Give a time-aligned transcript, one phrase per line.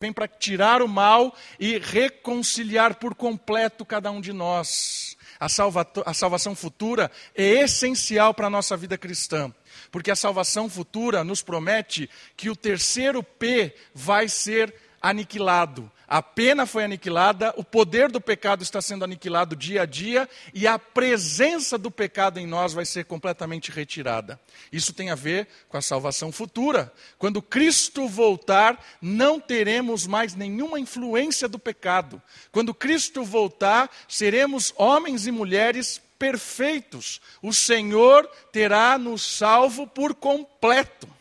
[0.00, 5.14] vem para tirar o mal e reconciliar por completo cada um de nós.
[5.38, 9.52] A, salva, a salvação futura é essencial para a nossa vida cristã,
[9.90, 15.90] porque a salvação futura nos promete que o terceiro P vai ser aniquilado.
[16.06, 20.66] A pena foi aniquilada, o poder do pecado está sendo aniquilado dia a dia e
[20.66, 24.38] a presença do pecado em nós vai ser completamente retirada.
[24.72, 26.92] Isso tem a ver com a salvação futura.
[27.16, 32.20] Quando Cristo voltar, não teremos mais nenhuma influência do pecado.
[32.50, 37.20] Quando Cristo voltar, seremos homens e mulheres perfeitos.
[37.40, 41.19] O Senhor terá nos salvo por completo.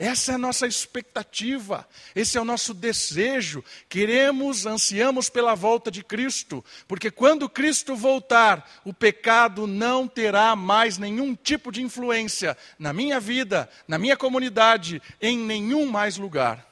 [0.00, 1.86] Essa é a nossa expectativa,
[2.16, 3.62] esse é o nosso desejo.
[3.86, 10.96] Queremos, ansiamos pela volta de Cristo, porque quando Cristo voltar, o pecado não terá mais
[10.96, 16.66] nenhum tipo de influência na minha vida, na minha comunidade, em nenhum mais lugar.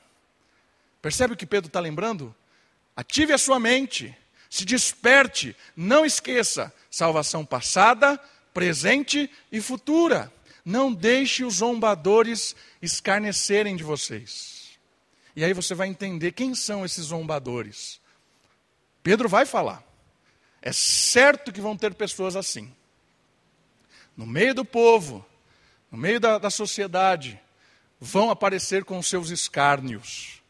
[1.03, 2.35] Percebe o que Pedro está lembrando?
[2.97, 4.17] Ative a sua mente,
[4.49, 8.19] se desperte, não esqueça: salvação passada,
[8.55, 10.33] presente e futura.
[10.69, 14.79] Não deixe os zombadores escarnecerem de vocês.
[15.35, 17.99] E aí você vai entender quem são esses zombadores.
[19.03, 19.83] Pedro vai falar.
[20.61, 22.71] É certo que vão ter pessoas assim.
[24.15, 25.25] No meio do povo,
[25.91, 27.41] no meio da, da sociedade,
[27.99, 30.43] vão aparecer com seus escárnios.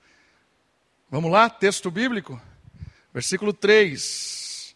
[1.09, 2.43] Vamos lá, texto bíblico,
[3.15, 4.75] versículo 3,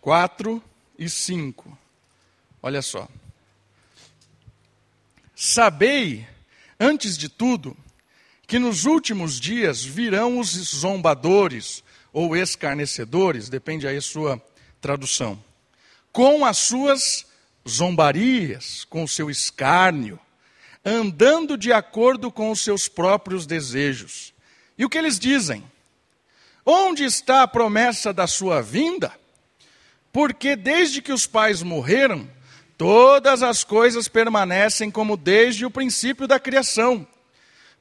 [0.00, 0.60] 4
[0.98, 1.78] e 5.
[2.62, 3.08] Olha só.
[5.34, 6.26] Sabei,
[6.78, 7.76] antes de tudo,
[8.46, 14.42] que nos últimos dias virão os zombadores ou escarnecedores, depende aí sua
[14.80, 15.42] tradução,
[16.10, 17.26] com as suas
[17.68, 20.18] zombarias, com o seu escárnio,
[20.84, 24.32] andando de acordo com os seus próprios desejos.
[24.76, 25.62] E o que eles dizem?
[26.64, 29.12] Onde está a promessa da sua vinda?
[30.12, 32.28] Porque desde que os pais morreram,
[32.78, 37.04] Todas as coisas permanecem como desde o princípio da criação,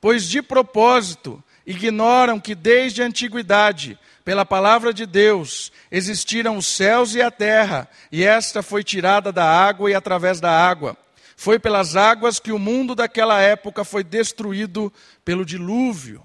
[0.01, 7.13] pois de propósito ignoram que desde a antiguidade, pela palavra de Deus, existiram os céus
[7.13, 10.97] e a terra, e esta foi tirada da água e através da água.
[11.35, 14.91] Foi pelas águas que o mundo daquela época foi destruído
[15.23, 16.23] pelo dilúvio.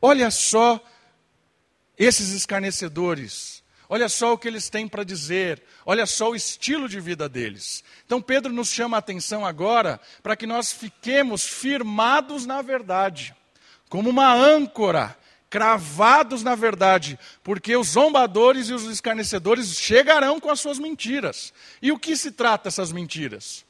[0.00, 0.80] Olha só
[1.98, 7.00] esses escarnecedores Olha só o que eles têm para dizer, olha só o estilo de
[7.00, 7.84] vida deles.
[8.06, 13.34] Então Pedro nos chama a atenção agora para que nós fiquemos firmados na verdade,
[13.88, 15.16] como uma âncora,
[15.50, 21.52] cravados na verdade, porque os zombadores e os escarnecedores chegarão com as suas mentiras.
[21.82, 23.64] E o que se trata essas mentiras?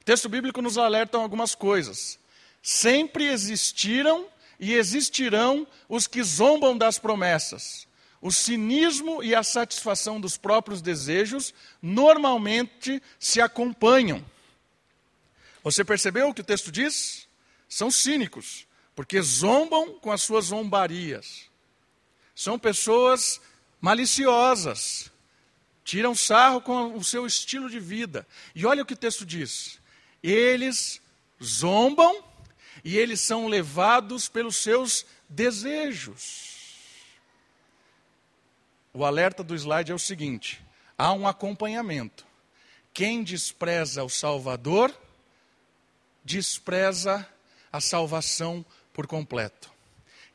[0.00, 2.18] O texto bíblico nos alerta algumas coisas.
[2.60, 4.26] Sempre existiram
[4.58, 7.88] e existirão os que zombam das promessas
[8.20, 14.24] o cinismo e a satisfação dos próprios desejos normalmente se acompanham.
[15.62, 17.28] Você percebeu o que o texto diz?
[17.68, 21.48] São cínicos, porque zombam com as suas zombarias.
[22.34, 23.40] São pessoas
[23.80, 25.10] maliciosas,
[25.84, 28.26] tiram sarro com o seu estilo de vida.
[28.54, 29.78] E olha o que o texto diz:
[30.22, 31.00] eles
[31.42, 32.22] zombam
[32.84, 36.49] e eles são levados pelos seus desejos.
[38.92, 40.60] O alerta do slide é o seguinte:
[40.98, 42.26] há um acompanhamento.
[42.92, 44.92] Quem despreza o Salvador,
[46.24, 47.26] despreza
[47.72, 49.70] a salvação por completo.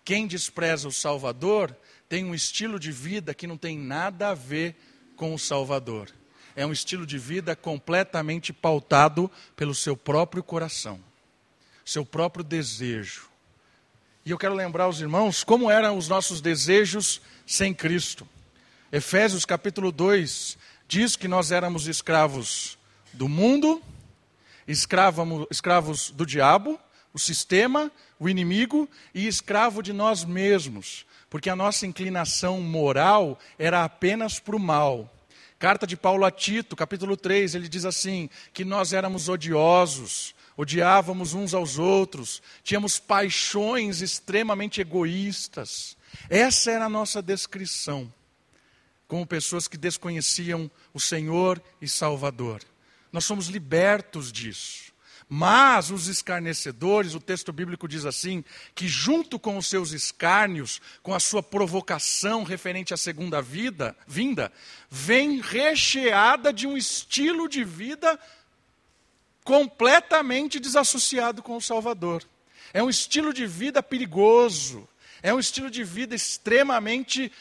[0.06, 1.76] Quem despreza o Salvador
[2.08, 4.76] tem um estilo de vida que não tem nada a ver
[5.18, 6.10] com o Salvador.
[6.56, 11.02] É um estilo de vida completamente pautado pelo seu próprio coração,
[11.84, 13.30] seu próprio desejo.
[14.26, 18.26] E eu quero lembrar os irmãos como eram os nossos desejos sem Cristo.
[18.92, 20.58] Efésios capítulo 2
[20.88, 22.78] diz que nós éramos escravos
[23.14, 23.82] do mundo,
[24.68, 26.80] escravos, escravos do diabo,
[27.12, 33.84] o sistema, o inimigo e escravo de nós mesmos, porque a nossa inclinação moral era
[33.84, 35.12] apenas para o mal.
[35.58, 41.34] Carta de Paulo a Tito, capítulo 3, ele diz assim: que nós éramos odiosos, odiávamos
[41.34, 45.98] uns aos outros, tínhamos paixões extremamente egoístas.
[46.30, 48.14] Essa era a nossa descrição
[49.08, 52.62] como pessoas que desconheciam o Senhor e Salvador.
[53.12, 54.94] Nós somos libertos disso.
[55.28, 58.44] Mas os escarnecedores, o texto bíblico diz assim,
[58.76, 64.52] que junto com os seus escárnios, com a sua provocação referente à segunda vida, vinda,
[64.90, 68.20] vem recheada de um estilo de vida
[69.44, 72.24] completamente desassociado com o Salvador.
[72.72, 74.88] É um estilo de vida perigoso.
[75.24, 77.32] É um estilo de vida extremamente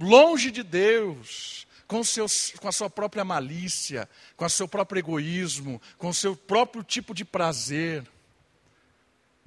[0.00, 5.80] longe de Deus, com, seus, com a sua própria malícia, com o seu próprio egoísmo,
[5.98, 8.04] com o seu próprio tipo de prazer.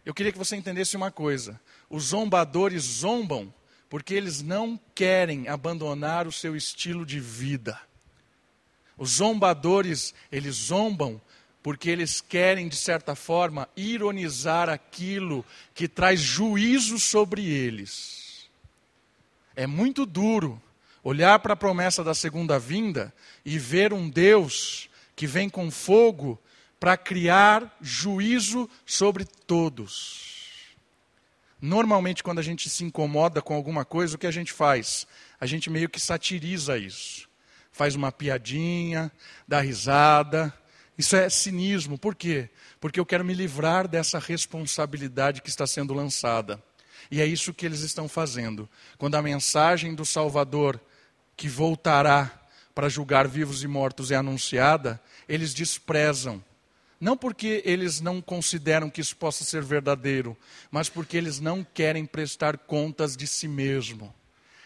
[0.05, 1.59] Eu queria que você entendesse uma coisa:
[1.89, 3.53] os zombadores zombam
[3.89, 7.79] porque eles não querem abandonar o seu estilo de vida.
[8.97, 11.21] Os zombadores, eles zombam
[11.63, 18.18] porque eles querem, de certa forma, ironizar aquilo que traz juízo sobre eles.
[19.59, 20.61] É muito duro
[21.03, 23.13] olhar para a promessa da segunda vinda
[23.43, 26.41] e ver um Deus que vem com fogo
[26.79, 30.77] para criar juízo sobre todos.
[31.61, 35.05] Normalmente, quando a gente se incomoda com alguma coisa, o que a gente faz?
[35.41, 37.27] A gente meio que satiriza isso.
[37.69, 39.11] Faz uma piadinha,
[39.45, 40.53] dá risada.
[40.97, 41.97] Isso é cinismo.
[41.97, 42.49] Por quê?
[42.79, 46.63] Porque eu quero me livrar dessa responsabilidade que está sendo lançada.
[47.11, 48.69] E é isso que eles estão fazendo.
[48.97, 50.79] Quando a mensagem do Salvador,
[51.35, 52.31] que voltará
[52.75, 56.43] para julgar vivos e mortos, é anunciada, eles desprezam
[56.99, 60.35] não porque eles não consideram que isso possa ser verdadeiro,
[60.69, 64.13] mas porque eles não querem prestar contas de si mesmo.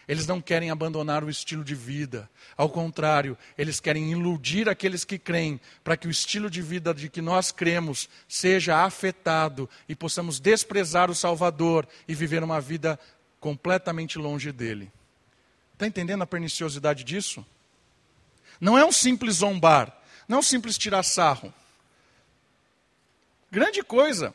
[0.06, 2.28] Eles não querem abandonar o estilo de vida.
[2.56, 7.08] Ao contrário, eles querem iludir aqueles que creem, para que o estilo de vida de
[7.08, 12.98] que nós cremos seja afetado e possamos desprezar o Salvador e viver uma vida
[13.40, 14.92] completamente longe dele.
[15.72, 17.44] Está entendendo a perniciosidade disso?
[18.60, 19.94] Não é um simples zombar,
[20.28, 21.52] não é um simples tirar sarro.
[23.50, 24.34] Grande coisa.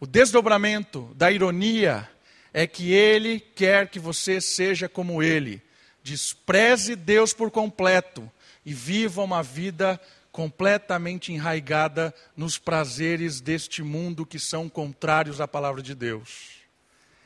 [0.00, 2.10] O desdobramento da ironia
[2.54, 5.60] é que ele quer que você seja como ele.
[6.04, 8.30] Despreze Deus por completo
[8.64, 15.82] e viva uma vida completamente enraigada nos prazeres deste mundo que são contrários à palavra
[15.82, 16.60] de Deus.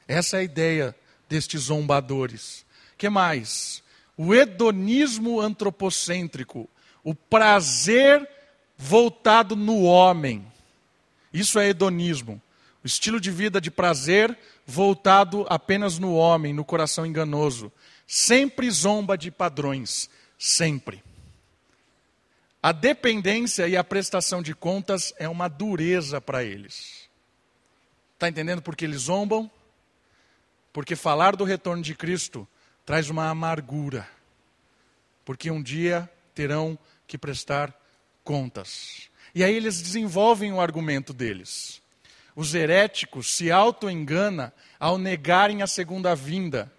[0.07, 0.97] Essa é a ideia
[1.29, 2.65] destes zombadores.
[2.97, 3.83] Que mais?
[4.17, 6.69] O hedonismo antropocêntrico,
[7.05, 8.27] o prazer
[8.79, 10.51] voltado no homem.
[11.33, 12.41] Isso é hedonismo.
[12.83, 14.37] O estilo de vida de prazer
[14.67, 17.73] voltado apenas no homem, no coração enganoso.
[18.07, 20.09] Sempre zomba de padrões.
[20.39, 21.03] Sempre.
[22.63, 27.09] A dependência e a prestação de contas é uma dureza para eles.
[28.15, 29.51] Está entendendo por que eles zombam?
[30.73, 32.47] Porque falar do retorno de Cristo
[32.85, 34.09] traz uma amargura.
[35.25, 37.75] Porque um dia terão que prestar
[38.25, 39.09] contas.
[39.35, 41.81] E aí eles desenvolvem o argumento deles.
[42.39, 46.73] Os heréticos se auto-engana ao negarem a segunda vinda,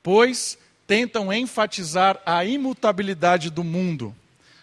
[0.00, 0.56] pois
[0.86, 4.14] tentam enfatizar a imutabilidade do mundo.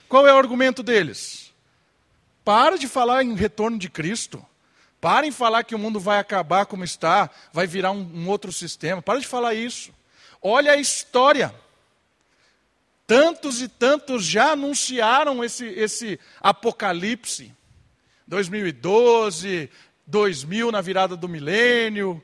[0.07, 1.53] Qual é o argumento deles?
[2.45, 4.41] Para de falar em retorno de Cristo.
[5.01, 8.53] Parem de falar que o mundo vai acabar como está, vai virar um, um outro
[8.53, 9.01] sistema.
[9.01, 9.91] Para de falar isso.
[10.41, 11.53] Olha a história.
[13.05, 17.53] Tantos e tantos já anunciaram esse, esse apocalipse.
[18.25, 19.69] 2012,
[20.09, 22.21] 2000 na virada do milênio.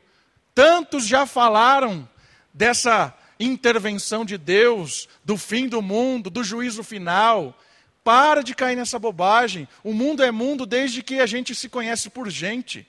[0.54, 2.08] Tantos já falaram
[2.54, 7.58] dessa intervenção de Deus, do fim do mundo, do juízo final.
[8.04, 9.68] Para de cair nessa bobagem.
[9.84, 12.88] O mundo é mundo desde que a gente se conhece por gente.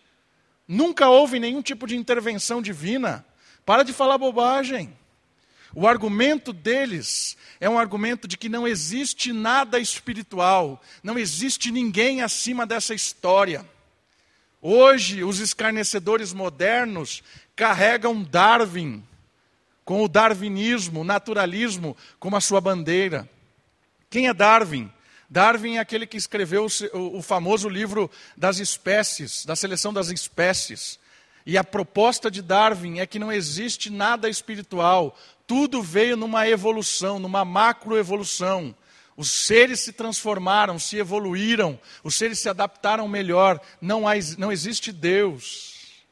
[0.66, 3.24] Nunca houve nenhum tipo de intervenção divina.
[3.64, 4.96] Para de falar bobagem.
[5.74, 12.22] O argumento deles é um argumento de que não existe nada espiritual, não existe ninguém
[12.22, 13.66] acima dessa história.
[14.60, 17.22] Hoje, os escarnecedores modernos
[17.54, 19.02] carregam Darwin,
[19.84, 23.28] com o darwinismo, o naturalismo, como a sua bandeira.
[24.10, 24.90] Quem é Darwin?
[25.28, 30.98] Darwin é aquele que escreveu o famoso livro das espécies, da seleção das espécies.
[31.44, 37.20] E a proposta de Darwin é que não existe nada espiritual, tudo veio numa evolução,
[37.20, 38.74] numa macroevolução.
[39.16, 44.92] Os seres se transformaram, se evoluíram, os seres se adaptaram melhor, não, há, não existe
[44.92, 46.04] Deus.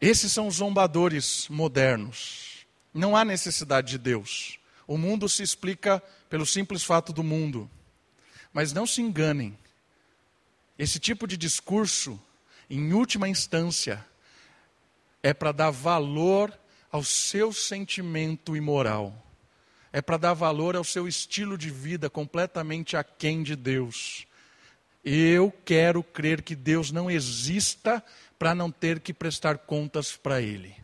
[0.00, 2.66] Esses são os zombadores modernos.
[2.94, 4.58] Não há necessidade de Deus.
[4.86, 7.70] O mundo se explica pelo simples fato do mundo.
[8.52, 9.56] Mas não se enganem.
[10.78, 12.18] Esse tipo de discurso
[12.68, 14.04] em última instância,
[15.22, 16.56] é para dar valor
[16.90, 19.25] ao seu sentimento imoral.
[19.92, 24.26] É para dar valor ao seu estilo de vida completamente aquém de Deus.
[25.04, 28.02] Eu quero crer que Deus não exista
[28.38, 30.74] para não ter que prestar contas para Ele.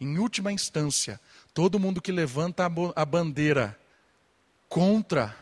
[0.00, 1.20] Em última instância,
[1.54, 3.78] todo mundo que levanta a bandeira
[4.68, 5.36] contra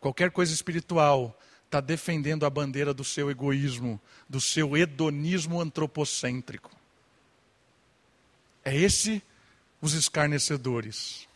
[0.00, 6.70] qualquer coisa espiritual está defendendo a bandeira do seu egoísmo, do seu hedonismo antropocêntrico.
[8.64, 9.22] É esse
[9.80, 11.26] os escarnecedores.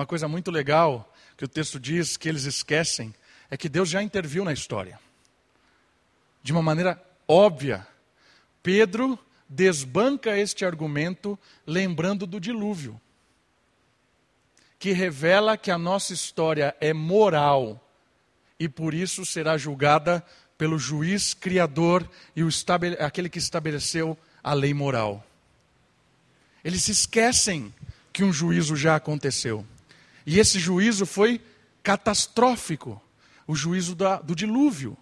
[0.00, 3.14] Uma coisa muito legal que o texto diz que eles esquecem
[3.50, 4.98] é que Deus já interviu na história.
[6.42, 7.86] De uma maneira óbvia.
[8.62, 12.98] Pedro desbanca este argumento lembrando do dilúvio,
[14.78, 17.86] que revela que a nossa história é moral
[18.58, 20.24] e por isso será julgada
[20.56, 22.42] pelo juiz criador e
[22.98, 25.22] aquele que estabeleceu a lei moral.
[26.64, 27.74] Eles se esquecem
[28.10, 29.62] que um juízo já aconteceu.
[30.30, 31.40] E esse juízo foi
[31.82, 33.02] catastrófico.
[33.48, 34.96] O juízo da, do dilúvio.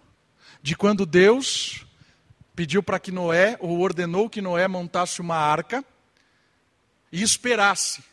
[0.59, 1.85] De quando Deus
[2.55, 5.85] pediu para que Noé, ou ordenou que Noé montasse uma arca
[7.11, 8.03] e esperasse.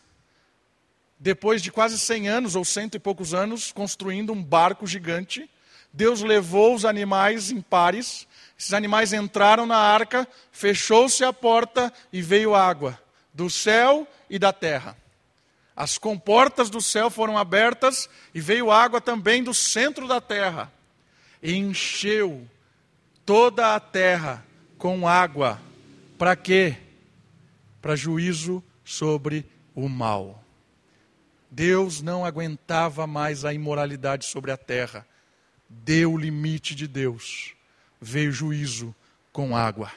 [1.18, 5.48] Depois de quase 100 anos, ou cento e poucos anos, construindo um barco gigante,
[5.94, 12.20] Deus levou os animais em pares, esses animais entraram na arca, fechou-se a porta e
[12.20, 13.00] veio água
[13.32, 14.98] do céu e da terra.
[15.76, 20.72] As comportas do céu foram abertas e veio água também do centro da terra.
[21.42, 22.48] E encheu
[23.26, 24.42] toda a terra
[24.78, 25.60] com água.
[26.16, 26.78] Para quê?
[27.82, 30.42] Para juízo sobre o mal.
[31.50, 35.06] Deus não aguentava mais a imoralidade sobre a terra.
[35.68, 37.52] Deu o limite de Deus.
[38.00, 38.94] Veio juízo
[39.30, 39.92] com água.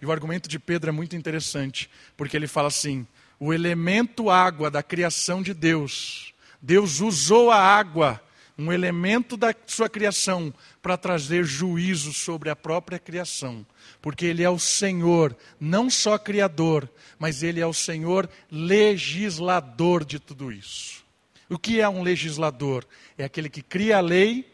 [0.00, 3.06] E o argumento de Pedro é muito interessante, porque ele fala assim:
[3.38, 8.20] o elemento água da criação de Deus, Deus usou a água,
[8.58, 13.66] um elemento da sua criação, para trazer juízo sobre a própria criação
[14.06, 16.88] porque Ele é o Senhor, não só Criador,
[17.18, 21.04] mas Ele é o Senhor legislador de tudo isso.
[21.48, 22.86] O que é um legislador?
[23.18, 24.48] É aquele que cria a lei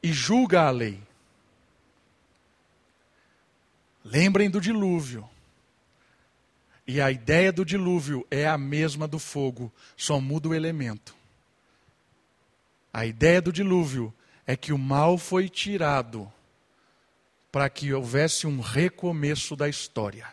[0.00, 1.00] e julga a lei.
[4.04, 5.28] Lembrem do dilúvio.
[6.86, 11.14] E a ideia do dilúvio é a mesma do fogo, só muda o elemento.
[12.92, 14.12] A ideia do dilúvio
[14.46, 16.30] é que o mal foi tirado
[17.50, 20.26] para que houvesse um recomeço da história.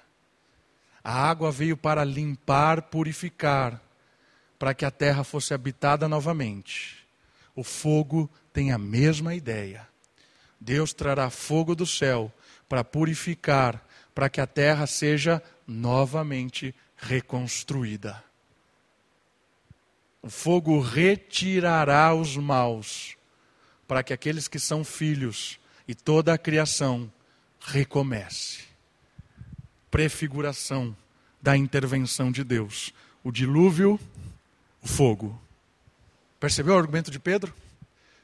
[1.03, 3.81] A água veio para limpar, purificar,
[4.59, 6.97] para que a terra fosse habitada novamente.
[7.55, 9.87] O fogo tem a mesma ideia.
[10.59, 12.31] Deus trará fogo do céu
[12.69, 18.23] para purificar, para que a terra seja novamente reconstruída.
[20.21, 23.15] O fogo retirará os maus,
[23.87, 27.11] para que aqueles que são filhos e toda a criação
[27.59, 28.59] recomece.
[29.89, 30.95] Prefiguração
[31.41, 32.93] da intervenção de Deus.
[33.23, 33.99] O dilúvio,
[34.81, 35.41] o fogo.
[36.39, 37.53] Percebeu o argumento de Pedro?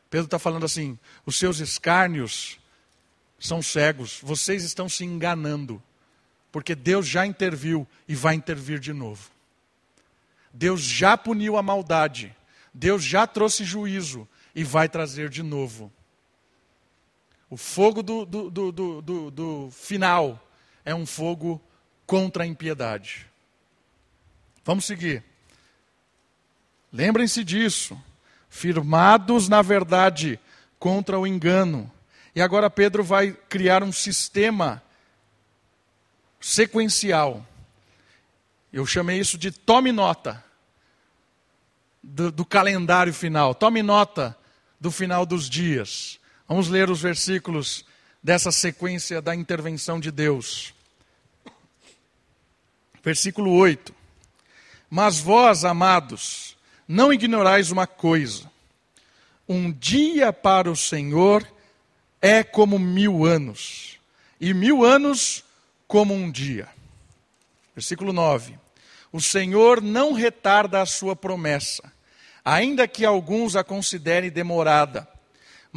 [0.10, 2.60] Pedro está falando assim: os seus escárnios
[3.40, 5.82] são cegos, vocês estão se enganando,
[6.52, 9.30] porque Deus já interviu e vai intervir de novo.
[10.54, 12.36] Deus já puniu a maldade,
[12.74, 15.92] Deus já trouxe juízo e vai trazer de novo.
[17.50, 20.44] O fogo do, do, do, do, final
[20.84, 21.62] é um fogo
[22.06, 23.28] contra a impiedade.
[24.66, 25.24] Vamos seguir.
[26.92, 27.98] Lembrem-se disso.
[28.50, 30.40] Firmados na verdade
[30.80, 31.92] contra o engano.
[32.36, 34.82] E agora Pedro vai criar um sistema
[36.40, 37.46] sequencial.
[38.72, 40.44] Eu chamei isso de tome nota
[42.02, 43.56] do, do calendário final.
[43.56, 44.38] Tome nota
[44.80, 46.20] do final dos dias.
[46.48, 47.86] Vamos ler os versículos
[48.22, 50.74] dessa sequência da intervenção de Deus.
[53.04, 53.94] Versículo 8.
[54.90, 58.50] Mas vós, amados, não ignorais uma coisa:
[59.48, 61.46] um dia para o Senhor
[62.22, 63.98] é como mil anos,
[64.40, 65.44] e mil anos
[65.88, 66.68] como um dia.
[67.76, 68.58] Versículo 9:
[69.12, 71.92] O Senhor não retarda a sua promessa,
[72.44, 75.08] ainda que alguns a considerem demorada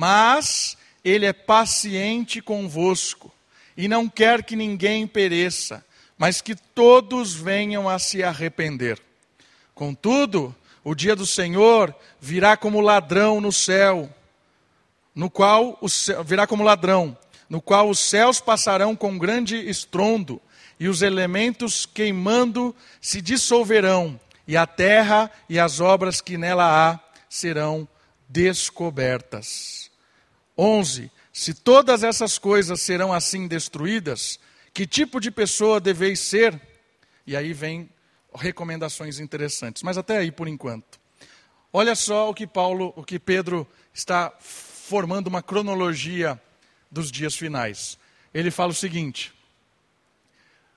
[0.00, 3.30] mas ele é paciente convosco
[3.76, 5.84] e não quer que ninguém pereça,
[6.16, 8.98] mas que todos venham a se arrepender.
[9.74, 14.08] Contudo, o dia do Senhor virá como ladrão no céu,
[15.14, 15.86] no qual o
[16.24, 17.14] virá como ladrão,
[17.50, 20.40] no qual os céus passarão com grande estrondo
[20.78, 26.98] e os elementos queimando se dissolverão, e a terra e as obras que nela há
[27.28, 27.86] serão
[28.28, 29.90] descobertas.
[30.56, 31.10] 11.
[31.32, 34.40] Se todas essas coisas serão assim destruídas,
[34.72, 36.58] que tipo de pessoa deveis ser?
[37.26, 37.88] E aí vem
[38.34, 40.98] recomendações interessantes, mas até aí por enquanto.
[41.72, 46.40] Olha só o que Paulo, o que Pedro está formando uma cronologia
[46.90, 47.98] dos dias finais.
[48.32, 49.32] Ele fala o seguinte: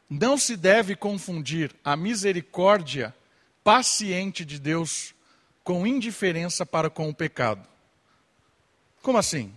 [0.10, 3.16] não se deve confundir a misericórdia
[3.64, 5.16] paciente de Deus
[5.64, 7.68] com indiferença para com o pecado.
[9.02, 9.56] Como assim?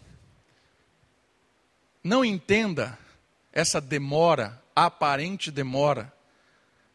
[2.03, 2.99] Não entenda
[3.53, 6.13] essa demora, aparente demora,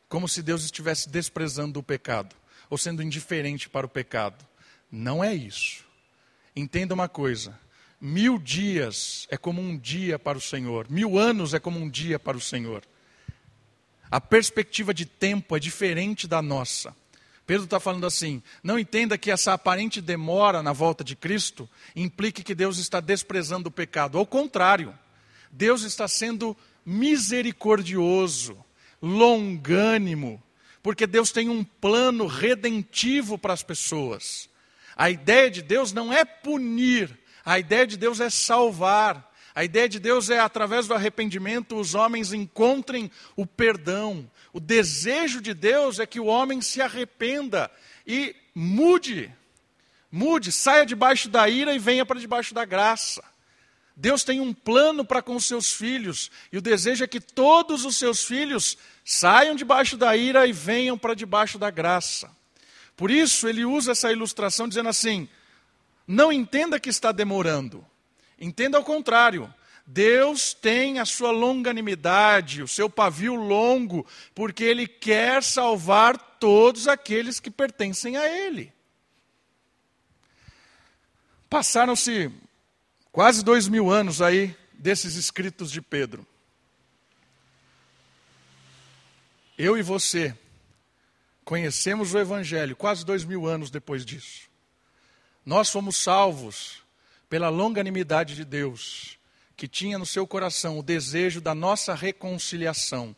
[0.08, 2.36] como se Deus estivesse desprezando o pecado
[2.70, 4.46] ou sendo indiferente para o pecado.
[4.90, 5.84] Não é isso.
[6.56, 7.60] Entenda uma coisa:
[8.02, 12.18] mil dias é como um dia para o Senhor, mil anos é como um dia
[12.18, 12.84] para o Senhor.
[14.10, 16.94] A perspectiva de tempo é diferente da nossa.
[17.46, 22.44] Pedro está falando assim: não entenda que essa aparente demora na volta de Cristo implique
[22.44, 24.18] que Deus está desprezando o pecado.
[24.18, 24.98] Ao contrário,
[25.52, 28.58] Deus está sendo misericordioso,
[29.02, 30.42] longânimo,
[30.82, 34.50] porque Deus tem um plano redentivo para as pessoas.
[34.96, 39.30] A ideia de Deus não é punir, a ideia de Deus é salvar.
[39.54, 44.30] A ideia de Deus é, através do arrependimento, os homens encontrem o perdão.
[44.54, 47.70] O desejo de Deus é que o homem se arrependa
[48.08, 49.34] e mude.
[50.12, 53.24] Mude, saia debaixo da ira e venha para debaixo da graça.
[53.96, 57.86] Deus tem um plano para com os seus filhos, e o desejo é que todos
[57.86, 62.30] os seus filhos saiam debaixo da ira e venham para debaixo da graça.
[62.96, 65.30] Por isso, ele usa essa ilustração dizendo assim:
[66.12, 67.86] não entenda que está demorando,
[68.38, 69.52] entenda ao contrário.
[69.88, 77.40] Deus tem a sua longanimidade, o seu pavio longo, porque Ele quer salvar todos aqueles
[77.40, 78.74] que pertencem a Ele.
[81.50, 82.30] Passaram-se
[83.10, 86.28] quase dois mil anos aí desses escritos de Pedro.
[89.58, 90.38] Eu e você
[91.46, 94.51] conhecemos o Evangelho quase dois mil anos depois disso.
[95.46, 96.84] Nós fomos salvos
[97.30, 99.18] pela longanimidade de Deus,
[99.58, 103.16] que tinha no seu coração o desejo da nossa reconciliação.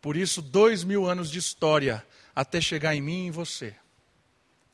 [0.00, 3.74] Por isso, dois mil anos de história até chegar em mim e em você.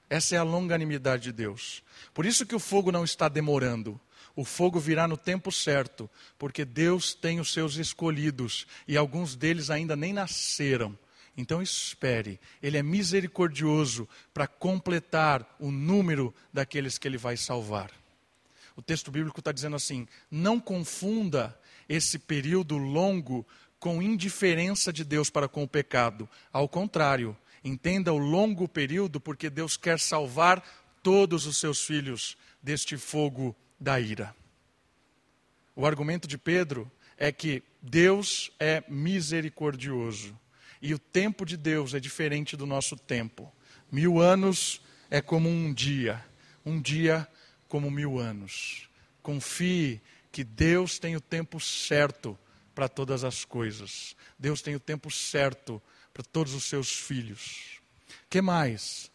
[0.08, 1.82] Essa é a longanimidade de Deus.
[2.14, 4.00] Por isso que o fogo não está demorando.
[4.36, 9.70] O fogo virá no tempo certo, porque Deus tem os seus escolhidos e alguns deles
[9.70, 10.96] ainda nem nasceram.
[11.36, 17.90] Então espere, Ele é misericordioso para completar o número daqueles que Ele vai salvar.
[18.74, 23.46] O texto bíblico está dizendo assim: não confunda esse período longo
[23.78, 26.28] com indiferença de Deus para com o pecado.
[26.52, 30.62] Ao contrário, entenda o longo período porque Deus quer salvar
[31.02, 34.34] todos os seus filhos deste fogo da ira.
[35.74, 40.38] O argumento de Pedro é que Deus é misericordioso.
[40.80, 43.52] E o tempo de Deus é diferente do nosso tempo.
[43.90, 46.24] Mil anos é como um dia,
[46.64, 47.26] um dia
[47.68, 48.88] como mil anos.
[49.22, 52.38] Confie que Deus tem o tempo certo
[52.74, 54.14] para todas as coisas.
[54.38, 55.80] Deus tem o tempo certo
[56.12, 57.80] para todos os seus filhos.
[58.28, 59.10] Que mais?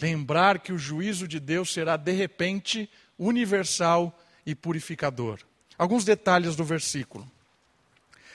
[0.00, 5.40] Lembrar que o juízo de Deus será de repente universal e purificador.
[5.78, 7.30] Alguns detalhes do versículo.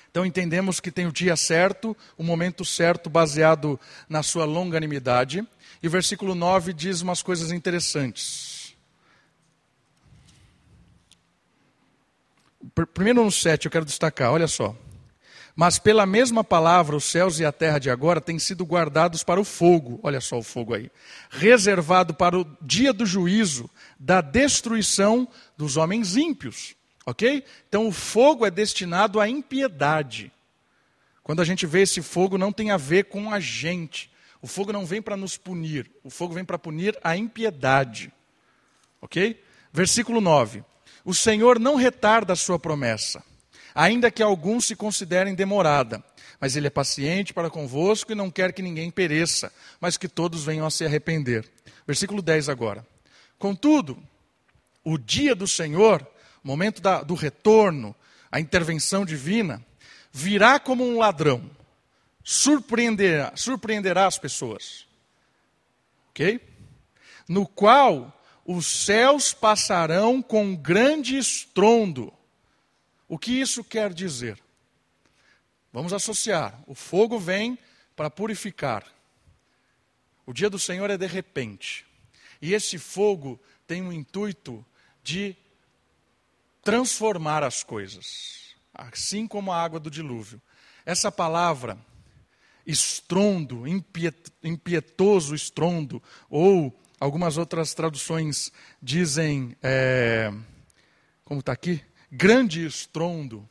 [0.10, 5.48] Então entendemos que tem o dia certo, o momento certo, baseado na sua longanimidade.
[5.82, 8.76] E o versículo 9 diz umas coisas interessantes.
[12.94, 14.76] Primeiro no 7 eu quero destacar, olha só.
[15.56, 19.42] Mas pela mesma palavra, os céus e a terra de agora têm sido guardados para
[19.42, 20.90] o fogo, olha só o fogo aí,
[21.30, 23.70] reservado para o dia do juízo,
[24.00, 26.79] da destruição dos homens ímpios.
[27.10, 27.44] Ok?
[27.68, 30.32] Então o fogo é destinado à impiedade.
[31.24, 34.12] Quando a gente vê esse fogo, não tem a ver com a gente.
[34.44, 38.14] O fogo não vem para nos punir, o fogo vem para punir a impiedade.
[39.02, 39.44] Ok?
[39.74, 40.64] Versículo 9:
[41.04, 43.24] O Senhor não retarda a sua promessa,
[43.74, 46.04] ainda que alguns se considerem demorada,
[46.40, 50.44] mas Ele é paciente para convosco e não quer que ninguém pereça, mas que todos
[50.44, 51.50] venham a se arrepender.
[51.88, 52.86] Versículo 10 agora.
[53.40, 53.98] Contudo,
[54.84, 56.08] o dia do Senhor
[56.44, 57.96] o momento da, do retorno,
[58.32, 59.64] a intervenção divina,
[60.12, 61.50] virá como um ladrão,
[62.24, 64.88] surpreenderá, surpreenderá as pessoas.
[66.10, 66.42] Ok?
[67.28, 68.16] No qual
[68.52, 72.12] os céus passarão com grande estrondo.
[73.08, 74.42] O que isso quer dizer?
[75.72, 76.60] Vamos associar.
[76.66, 77.60] O fogo vem
[77.96, 78.84] para purificar.
[80.26, 81.86] O dia do Senhor é de repente.
[82.42, 84.66] E esse fogo tem o intuito
[85.04, 85.36] de
[86.62, 90.42] transformar as coisas, assim como a água do dilúvio.
[90.86, 91.78] Essa palavra,
[92.66, 93.64] estrondo,
[94.44, 100.32] impietoso estrondo, ou algumas outras traduções dizem é,
[101.24, 103.48] como está aqui, grande estrondo.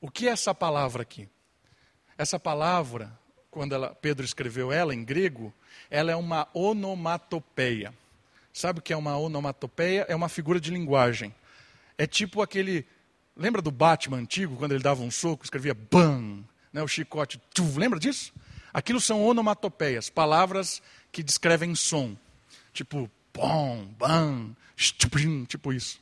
[0.00, 1.28] O que é essa palavra aqui?
[2.18, 3.18] Essa palavra,
[3.50, 5.52] quando ela, Pedro escreveu ela em grego,
[5.90, 7.92] ela é uma onomatopeia.
[8.56, 10.06] Sabe o que é uma onomatopeia?
[10.08, 11.34] É uma figura de linguagem.
[11.98, 12.86] É tipo aquele.
[13.36, 16.42] Lembra do Batman antigo, quando ele dava um soco, escrevia BAM,
[16.72, 17.38] né, o chicote,
[17.76, 18.32] lembra disso?
[18.72, 20.80] Aquilo são onomatopeias, palavras
[21.12, 22.16] que descrevem som.
[22.72, 26.00] Tipo, bom, bam, tipo isso.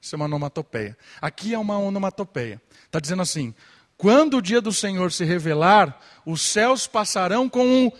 [0.00, 0.98] Isso é uma onomatopeia.
[1.20, 2.60] Aqui é uma onomatopeia.
[2.84, 3.54] Está dizendo assim:
[3.96, 7.92] quando o dia do Senhor se revelar, os céus passarão com um.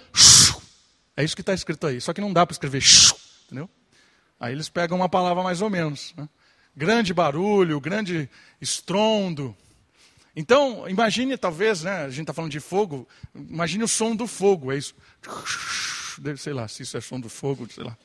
[1.16, 2.00] É isso que está escrito aí.
[2.00, 2.82] Só que não dá para escrever.
[3.46, 3.70] Entendeu?
[4.42, 6.12] Aí eles pegam uma palavra mais ou menos.
[6.16, 6.28] Né?
[6.76, 8.28] Grande barulho, grande
[8.60, 9.56] estrondo.
[10.34, 14.72] Então, imagine, talvez, né, a gente está falando de fogo, imagine o som do fogo,
[14.72, 14.96] é isso.
[16.38, 17.96] Sei lá, se isso é som do fogo, sei lá.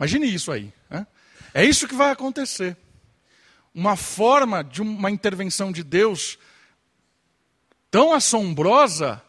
[0.00, 0.72] Imagine isso aí.
[0.88, 1.06] Né?
[1.52, 2.74] É isso que vai acontecer.
[3.74, 6.38] Uma forma de uma intervenção de Deus
[7.90, 9.22] tão assombrosa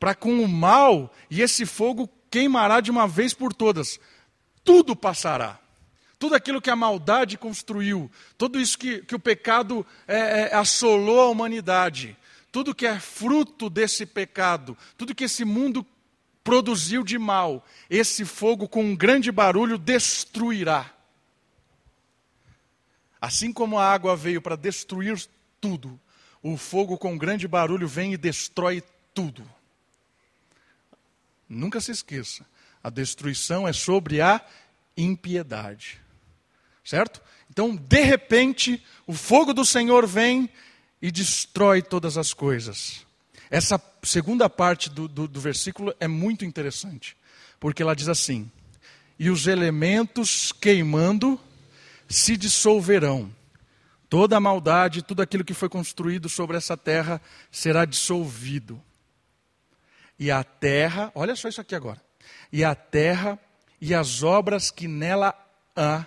[0.00, 4.00] para com o mal, e esse fogo queimará de uma vez por todas.
[4.64, 5.60] Tudo passará.
[6.18, 11.20] Tudo aquilo que a maldade construiu, tudo isso que, que o pecado é, é, assolou
[11.20, 12.16] a humanidade,
[12.50, 15.86] tudo que é fruto desse pecado, tudo que esse mundo
[16.42, 20.92] produziu de mal, esse fogo com um grande barulho destruirá.
[23.20, 25.22] Assim como a água veio para destruir
[25.60, 26.00] tudo,
[26.42, 28.82] o fogo com um grande barulho vem e destrói
[29.14, 29.48] tudo.
[31.48, 32.46] Nunca se esqueça,
[32.82, 34.44] a destruição é sobre a
[34.96, 36.00] impiedade.
[36.88, 37.20] Certo?
[37.50, 40.48] Então, de repente, o fogo do Senhor vem
[41.02, 43.04] e destrói todas as coisas.
[43.50, 47.14] Essa segunda parte do, do, do versículo é muito interessante,
[47.60, 48.50] porque ela diz assim:
[49.18, 51.38] E os elementos queimando
[52.08, 53.30] se dissolverão.
[54.08, 57.20] Toda a maldade, tudo aquilo que foi construído sobre essa terra
[57.52, 58.82] será dissolvido.
[60.18, 62.00] E a terra, olha só isso aqui agora.
[62.50, 63.38] E a terra
[63.78, 65.34] e as obras que nela
[65.76, 66.06] há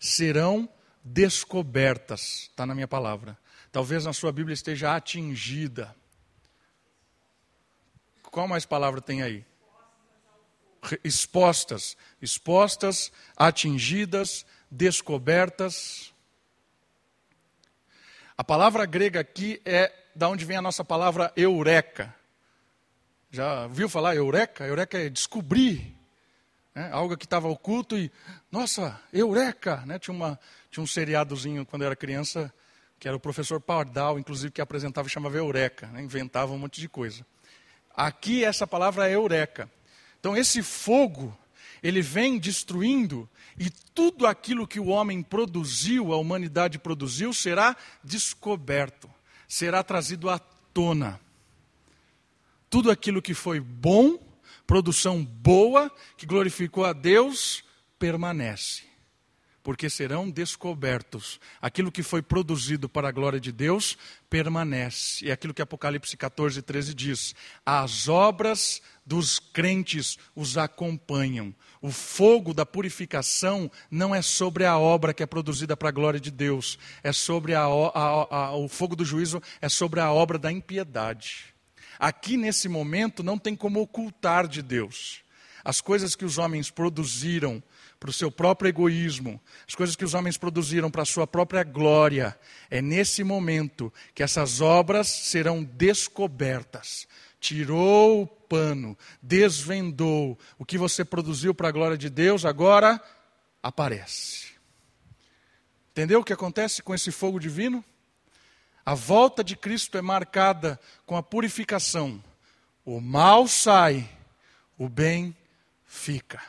[0.00, 0.66] serão
[1.04, 2.48] descobertas.
[2.50, 3.38] Está na minha palavra.
[3.70, 5.94] Talvez na sua Bíblia esteja atingida.
[8.22, 9.44] Qual mais palavra tem aí?
[11.04, 11.96] Expostas.
[12.20, 16.12] Expostas, atingidas, descobertas.
[18.36, 22.14] A palavra grega aqui é da onde vem a nossa palavra eureka.
[23.30, 24.66] Já viu falar eureka?
[24.66, 25.94] Eureka é descobrir,
[26.74, 26.90] né?
[26.92, 28.10] algo que estava oculto e,
[28.50, 29.82] nossa, eureka!
[29.86, 29.98] Né?
[29.98, 30.38] Tinha, uma,
[30.70, 32.52] tinha um seriadozinho quando eu era criança,
[32.98, 36.02] que era o professor Pardal, inclusive, que apresentava e chamava eureka, né?
[36.02, 37.26] inventava um monte de coisa.
[37.94, 39.70] Aqui essa palavra é eureka.
[40.18, 41.36] Então esse fogo,
[41.82, 43.28] ele vem destruindo
[43.58, 49.10] e tudo aquilo que o homem produziu, a humanidade produziu, será descoberto,
[49.48, 51.20] será trazido à tona.
[52.68, 54.18] Tudo aquilo que foi bom
[54.70, 57.64] produção boa, que glorificou a Deus,
[57.98, 58.84] permanece.
[59.64, 61.40] Porque serão descobertos.
[61.60, 63.98] Aquilo que foi produzido para a glória de Deus
[64.30, 65.28] permanece.
[65.28, 67.34] É aquilo que Apocalipse 14, 13 diz:
[67.66, 71.52] As obras dos crentes os acompanham.
[71.82, 76.20] O fogo da purificação não é sobre a obra que é produzida para a glória
[76.20, 80.38] de Deus, é sobre a, a, a, o fogo do juízo, é sobre a obra
[80.38, 81.49] da impiedade.
[82.00, 85.20] Aqui nesse momento não tem como ocultar de Deus.
[85.62, 87.62] As coisas que os homens produziram
[87.98, 91.62] para o seu próprio egoísmo, as coisas que os homens produziram para a sua própria
[91.62, 92.38] glória,
[92.70, 97.06] é nesse momento que essas obras serão descobertas.
[97.38, 102.98] Tirou o pano, desvendou o que você produziu para a glória de Deus, agora
[103.62, 104.48] aparece.
[105.90, 107.84] Entendeu o que acontece com esse fogo divino?
[108.84, 112.22] A volta de Cristo é marcada com a purificação.
[112.84, 114.08] O mal sai,
[114.78, 115.36] o bem
[115.84, 116.42] fica.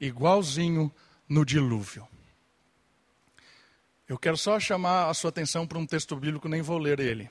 [0.00, 0.92] Igualzinho
[1.28, 2.06] no dilúvio.
[4.08, 7.30] Eu quero só chamar a sua atenção para um texto bíblico, nem vou ler ele.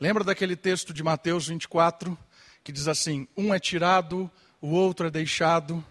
[0.00, 2.18] Lembra daquele texto de Mateus 24,
[2.64, 5.84] que diz assim: um é tirado, o outro é deixado.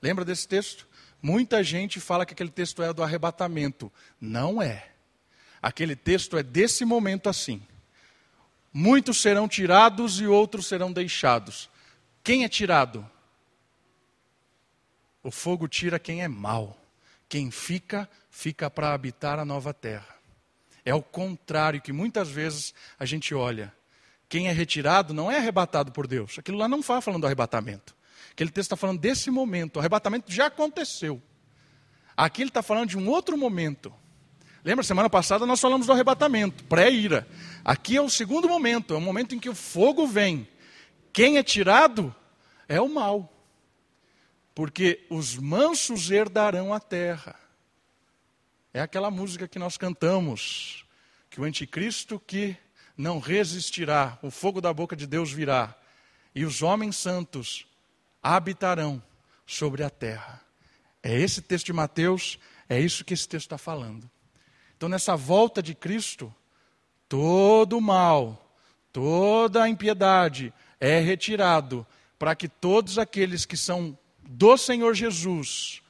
[0.00, 0.86] Lembra desse texto?
[1.20, 3.90] Muita gente fala que aquele texto é do arrebatamento.
[4.20, 4.93] Não é.
[5.64, 7.62] Aquele texto é desse momento assim.
[8.70, 11.70] Muitos serão tirados e outros serão deixados.
[12.22, 13.08] Quem é tirado?
[15.22, 16.78] O fogo tira quem é mau.
[17.30, 20.14] Quem fica, fica para habitar a nova terra.
[20.84, 23.72] É o contrário que muitas vezes a gente olha.
[24.28, 26.38] Quem é retirado não é arrebatado por Deus.
[26.38, 27.96] Aquilo lá não fala falando do arrebatamento.
[28.32, 29.76] Aquele texto está falando desse momento.
[29.76, 31.22] O arrebatamento já aconteceu.
[32.14, 33.90] Aqui ele está falando de um outro momento.
[34.64, 37.28] Lembra, semana passada nós falamos do arrebatamento, pré-ira.
[37.62, 40.48] Aqui é o segundo momento, é o momento em que o fogo vem.
[41.12, 42.14] Quem é tirado
[42.66, 43.30] é o mal.
[44.54, 47.38] Porque os mansos herdarão a terra.
[48.72, 50.86] É aquela música que nós cantamos,
[51.28, 52.56] que o anticristo que
[52.96, 55.76] não resistirá, o fogo da boca de Deus virá,
[56.34, 57.66] e os homens santos
[58.22, 59.02] habitarão
[59.44, 60.40] sobre a terra.
[61.02, 64.10] É esse texto de Mateus, é isso que esse texto está falando.
[64.84, 66.30] Então, nessa volta de Cristo,
[67.08, 68.54] todo o mal,
[68.92, 71.86] toda a impiedade é retirado
[72.18, 75.80] para que todos aqueles que são do Senhor Jesus,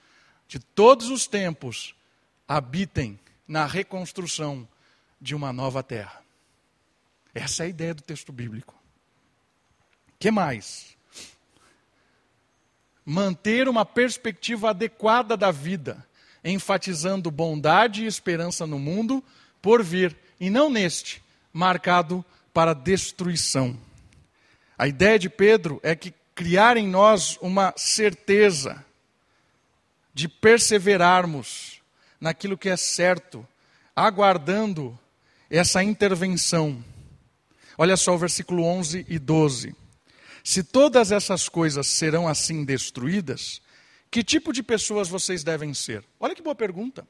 [0.46, 1.96] de todos os tempos,
[2.46, 4.68] habitem na reconstrução
[5.20, 6.22] de uma nova terra.
[7.34, 8.80] Essa é a ideia do texto bíblico.
[10.20, 10.96] Que mais?
[13.04, 16.06] Manter uma perspectiva adequada da vida
[16.44, 19.24] enfatizando bondade e esperança no mundo
[19.62, 23.78] por vir, e não neste, marcado para destruição.
[24.76, 28.84] A ideia de Pedro é que criar em nós uma certeza
[30.12, 31.80] de perseverarmos
[32.20, 33.46] naquilo que é certo,
[33.94, 34.98] aguardando
[35.48, 36.84] essa intervenção.
[37.78, 39.74] Olha só o versículo 11 e 12.
[40.42, 43.62] Se todas essas coisas serão assim destruídas,
[44.14, 46.04] que tipo de pessoas vocês devem ser?
[46.20, 47.04] Olha que boa pergunta.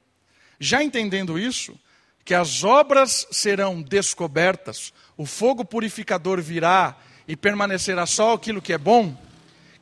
[0.59, 1.79] Já entendendo isso,
[2.25, 8.79] que as obras serão descobertas, o fogo purificador virá e permanecerá só aquilo que é
[8.79, 9.15] bom,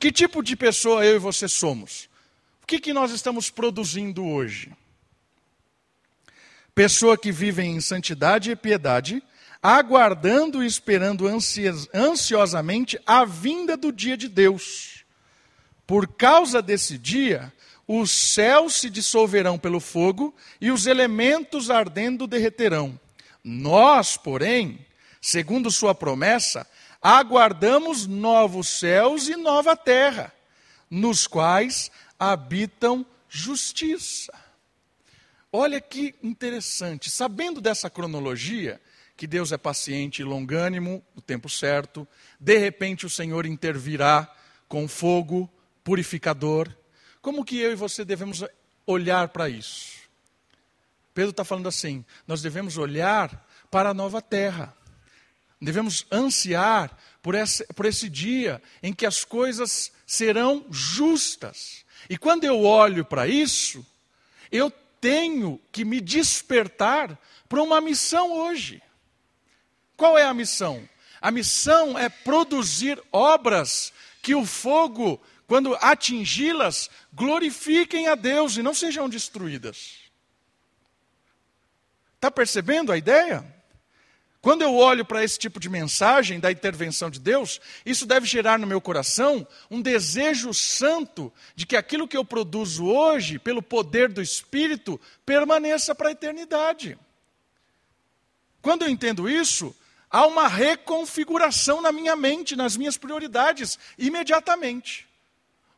[0.00, 2.08] que tipo de pessoa eu e você somos?
[2.60, 4.72] O que, que nós estamos produzindo hoje?
[6.74, 9.22] Pessoa que vive em santidade e piedade,
[9.62, 11.28] aguardando e esperando
[11.94, 15.01] ansiosamente a vinda do dia de Deus
[15.92, 17.52] por causa desse dia,
[17.86, 22.98] os céus se dissolverão pelo fogo e os elementos ardendo derreterão.
[23.44, 24.86] Nós, porém,
[25.20, 26.66] segundo sua promessa,
[27.02, 30.32] aguardamos novos céus e nova terra,
[30.90, 34.32] nos quais habitam justiça.
[35.52, 38.80] Olha que interessante, sabendo dessa cronologia,
[39.14, 42.08] que Deus é paciente e longânimo, o tempo certo,
[42.40, 44.26] de repente o Senhor intervirá
[44.66, 45.50] com fogo,
[45.84, 46.68] purificador.
[47.20, 48.44] Como que eu e você devemos
[48.86, 50.02] olhar para isso?
[51.14, 54.76] Pedro está falando assim: nós devemos olhar para a nova terra.
[55.60, 61.84] Devemos ansiar por esse, por esse dia em que as coisas serão justas.
[62.10, 63.86] E quando eu olho para isso,
[64.50, 67.16] eu tenho que me despertar
[67.48, 68.82] para uma missão hoje.
[69.96, 70.88] Qual é a missão?
[71.20, 78.74] A missão é produzir obras que o fogo quando atingi-las, glorifiquem a Deus e não
[78.74, 80.02] sejam destruídas.
[82.14, 83.44] Está percebendo a ideia?
[84.42, 88.58] Quando eu olho para esse tipo de mensagem da intervenção de Deus, isso deve gerar
[88.58, 94.08] no meu coração um desejo santo de que aquilo que eu produzo hoje, pelo poder
[94.08, 96.98] do Espírito, permaneça para a eternidade.
[98.60, 99.74] Quando eu entendo isso,
[100.10, 105.08] há uma reconfiguração na minha mente, nas minhas prioridades, imediatamente.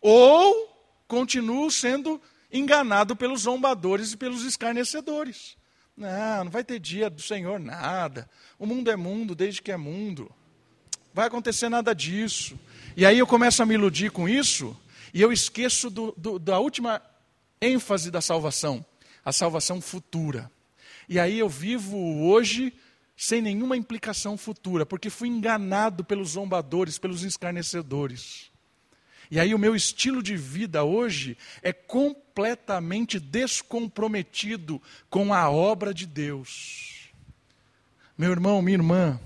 [0.07, 0.71] Ou
[1.09, 2.21] continuo sendo
[2.53, 5.57] enganado pelos zombadores e pelos escarnecedores.
[5.97, 8.29] Não, não vai ter dia do Senhor nada.
[8.59, 10.31] O mundo é mundo desde que é mundo.
[11.15, 12.61] Vai acontecer nada disso.
[12.95, 14.79] E aí eu começo a me iludir com isso
[15.15, 17.01] e eu esqueço do, do, da última
[17.59, 18.85] ênfase da salvação,
[19.25, 20.53] a salvação futura.
[21.09, 22.75] E aí eu vivo hoje
[23.17, 28.53] sem nenhuma implicação futura, porque fui enganado pelos zombadores, pelos escarnecedores.
[29.31, 36.07] E aí o meu estilo de vida hoje é completamente descomprometido com a obra de
[36.07, 37.09] Deus.
[38.17, 39.21] Meu irmão, minha irmã,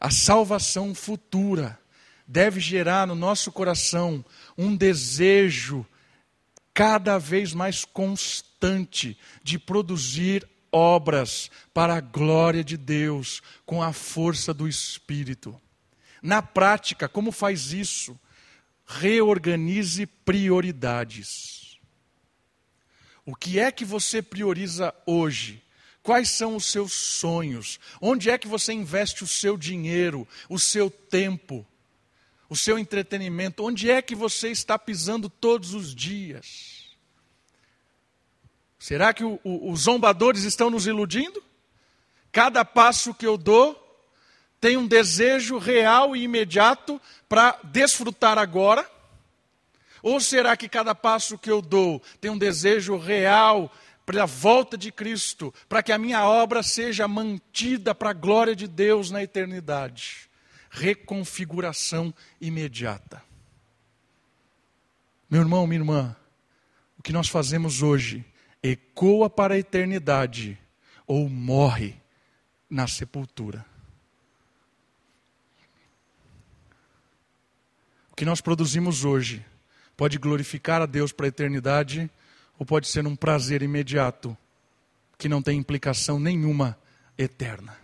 [0.00, 1.78] a salvação futura
[2.26, 4.24] deve gerar no nosso coração
[4.56, 5.86] um desejo
[6.74, 14.52] cada vez mais constante de produzir obras para a glória de Deus com a força
[14.52, 15.58] do Espírito.
[16.22, 18.18] Na prática, como faz isso?
[18.88, 21.78] Reorganize prioridades.
[23.24, 25.62] O que é que você prioriza hoje?
[26.02, 27.78] Quais são os seus sonhos?
[28.00, 31.66] Onde é que você investe o seu dinheiro, o seu tempo,
[32.48, 33.62] o seu entretenimento?
[33.62, 36.96] Onde é que você está pisando todos os dias?
[38.78, 41.44] Será que o, o, os zombadores estão nos iludindo?
[42.32, 43.87] Cada passo que eu dou
[44.60, 48.88] tem um desejo real e imediato para desfrutar agora?
[50.02, 53.72] Ou será que cada passo que eu dou tem um desejo real
[54.06, 58.56] para a volta de Cristo, para que a minha obra seja mantida para a glória
[58.56, 60.28] de Deus na eternidade?
[60.70, 63.22] Reconfiguração imediata.
[65.30, 66.16] Meu irmão, minha irmã,
[66.98, 68.24] o que nós fazemos hoje
[68.62, 70.58] ecoa para a eternidade
[71.06, 71.96] ou morre
[72.68, 73.64] na sepultura.
[78.18, 79.46] Que nós produzimos hoje
[79.96, 82.10] pode glorificar a Deus para a eternidade
[82.58, 84.36] ou pode ser um prazer imediato
[85.16, 86.76] que não tem implicação nenhuma
[87.16, 87.78] eterna.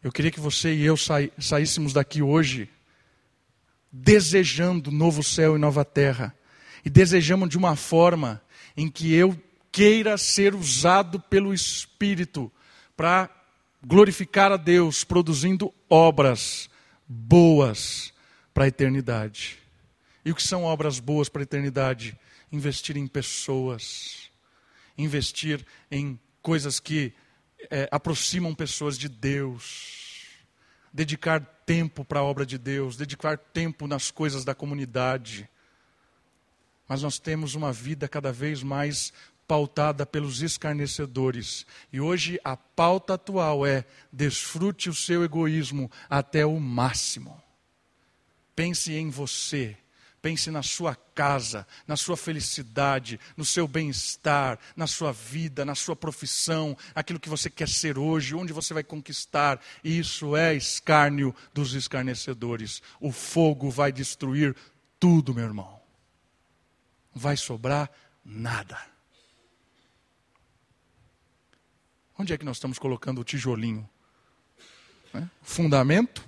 [0.00, 2.70] Eu queria que você e eu saíssemos daqui hoje
[3.90, 6.32] desejando novo céu e nova terra
[6.84, 8.40] e desejamos de uma forma
[8.76, 9.36] em que eu
[9.72, 12.48] queira ser usado pelo Espírito
[12.96, 13.28] para
[13.84, 16.70] glorificar a Deus, produzindo obras
[17.08, 18.16] boas
[18.58, 19.56] para a eternidade.
[20.24, 22.18] E o que são obras boas para a eternidade?
[22.50, 24.32] Investir em pessoas,
[24.96, 27.12] investir em coisas que
[27.70, 30.24] é, aproximam pessoas de Deus,
[30.92, 35.48] dedicar tempo para a obra de Deus, dedicar tempo nas coisas da comunidade
[36.88, 39.12] mas nós temos uma vida cada vez mais
[39.46, 41.66] pautada pelos escarnecedores.
[41.92, 47.40] E hoje a pauta atual é: desfrute o seu egoísmo até o máximo.
[48.58, 49.76] Pense em você.
[50.20, 55.94] Pense na sua casa, na sua felicidade, no seu bem-estar, na sua vida, na sua
[55.94, 59.60] profissão, aquilo que você quer ser hoje, onde você vai conquistar.
[59.84, 62.82] Isso é escárnio dos escarnecedores.
[63.00, 64.56] O fogo vai destruir
[64.98, 65.78] tudo, meu irmão
[67.14, 67.90] vai sobrar
[68.24, 68.80] nada.
[72.18, 73.88] Onde é que nós estamos colocando o tijolinho?
[75.14, 75.22] É?
[75.42, 76.27] Fundamento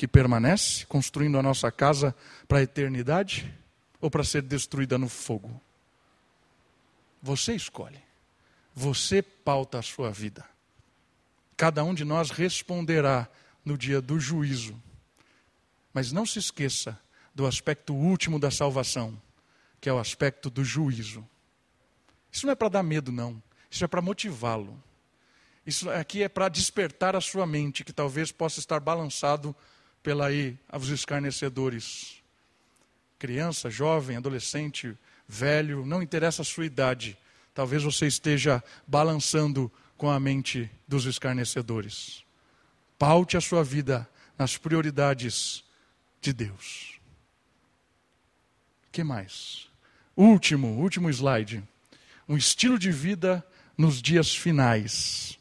[0.00, 2.16] que permanece, construindo a nossa casa
[2.48, 3.54] para a eternidade
[4.00, 5.60] ou para ser destruída no fogo?
[7.20, 8.02] Você escolhe.
[8.74, 10.42] Você pauta a sua vida.
[11.54, 13.28] Cada um de nós responderá
[13.62, 14.82] no dia do juízo.
[15.92, 16.98] Mas não se esqueça
[17.34, 19.20] do aspecto último da salvação
[19.78, 21.28] que é o aspecto do juízo.
[22.32, 23.42] Isso não é para dar medo, não.
[23.70, 24.82] Isso é para motivá-lo.
[25.66, 29.54] Isso aqui é para despertar a sua mente, que talvez possa estar balançado
[30.02, 32.22] pela aí, os escarnecedores.
[33.18, 34.96] Criança, jovem, adolescente,
[35.28, 37.16] velho, não interessa a sua idade.
[37.54, 42.24] Talvez você esteja balançando com a mente dos escarnecedores.
[42.98, 44.08] Paute a sua vida
[44.38, 45.62] nas prioridades
[46.20, 46.98] de Deus.
[48.92, 49.68] que mais?
[50.16, 51.62] Último, último slide.
[52.28, 53.44] Um estilo de vida
[53.76, 55.38] nos dias finais.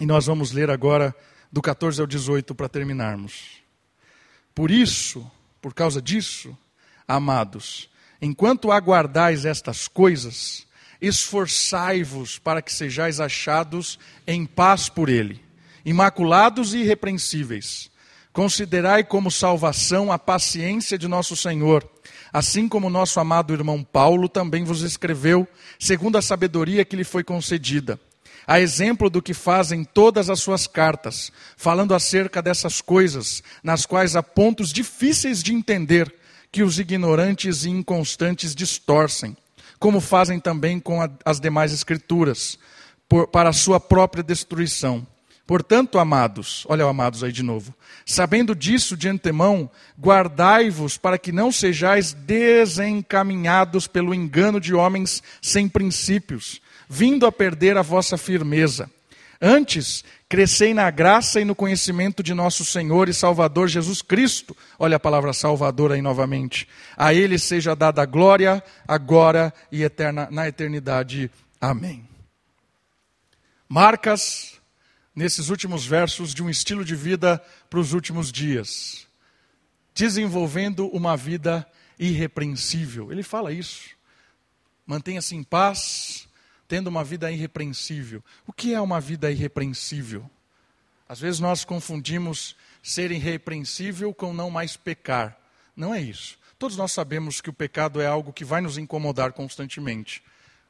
[0.00, 1.14] E nós vamos ler agora
[1.50, 3.57] do 14 ao 18 para terminarmos.
[4.58, 5.24] Por isso,
[5.62, 6.58] por causa disso,
[7.06, 7.88] amados,
[8.20, 10.66] enquanto aguardais estas coisas,
[11.00, 15.40] esforçai-vos para que sejais achados em paz por ele,
[15.84, 17.88] imaculados e irrepreensíveis.
[18.32, 21.88] Considerai como salvação a paciência de nosso Senhor
[22.32, 27.24] assim como nosso amado irmão Paulo também vos escreveu, segundo a sabedoria que lhe foi
[27.24, 27.98] concedida.
[28.48, 34.16] A exemplo do que fazem todas as suas cartas, falando acerca dessas coisas, nas quais
[34.16, 36.14] há pontos difíceis de entender,
[36.50, 39.36] que os ignorantes e inconstantes distorcem,
[39.78, 42.58] como fazem também com a, as demais escrituras,
[43.06, 45.06] por, para a sua própria destruição.
[45.46, 47.74] Portanto, amados, olha o amados aí de novo,
[48.06, 55.68] sabendo disso de antemão, guardai-vos para que não sejais desencaminhados pelo engano de homens sem
[55.68, 58.90] princípios, vindo a perder a vossa firmeza.
[59.40, 64.56] Antes, crescei na graça e no conhecimento de nosso Senhor e Salvador Jesus Cristo.
[64.78, 66.66] Olha a palavra Salvador aí novamente.
[66.96, 71.30] A Ele seja dada a glória, agora e eterna, na eternidade.
[71.60, 72.04] Amém.
[73.68, 74.54] Marcas
[75.14, 79.06] nesses últimos versos de um estilo de vida para os últimos dias,
[79.94, 81.66] desenvolvendo uma vida
[81.98, 83.10] irrepreensível.
[83.10, 83.90] Ele fala isso.
[84.86, 86.27] Mantenha-se em paz,
[86.68, 88.22] tendo uma vida irrepreensível.
[88.46, 90.30] O que é uma vida irrepreensível?
[91.08, 95.36] Às vezes nós confundimos ser irrepreensível com não mais pecar.
[95.74, 96.38] Não é isso.
[96.58, 100.22] Todos nós sabemos que o pecado é algo que vai nos incomodar constantemente.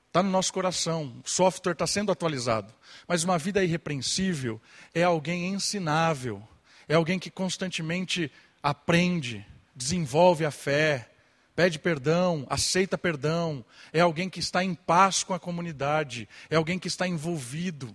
[0.06, 2.72] Está no nosso coração, o software está sendo atualizado.
[3.06, 4.60] Mas uma vida irrepreensível
[4.94, 6.46] é alguém ensinável,
[6.88, 8.30] é alguém que constantemente
[8.62, 9.44] aprende,
[9.74, 11.10] desenvolve a fé,
[11.58, 16.78] pede perdão, aceita perdão, é alguém que está em paz com a comunidade, é alguém
[16.78, 17.92] que está envolvido.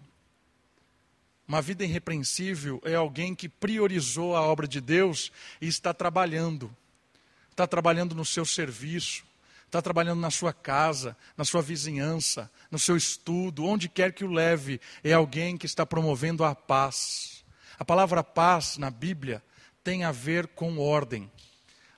[1.47, 6.76] Uma vida irrepreensível é alguém que priorizou a obra de Deus e está trabalhando.
[7.51, 9.24] está trabalhando no seu serviço,
[9.66, 14.32] está trabalhando na sua casa, na sua vizinhança, no seu estudo, onde quer que o
[14.34, 17.45] leve, é alguém que está promovendo a paz.
[17.80, 19.41] A palavra paz na Bíblia
[19.86, 21.32] tem a ver com ordem.